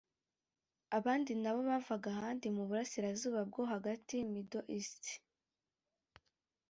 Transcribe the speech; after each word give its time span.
Abandi 0.97 1.31
nabo 1.41 1.61
bavaga 1.69 2.07
ahandi 2.15 2.47
mu 2.55 2.63
Burasirazuba 2.69 3.39
bwo 3.49 3.61
Hagati 3.71 4.15
(Middle 4.33 4.67
East) 4.77 5.03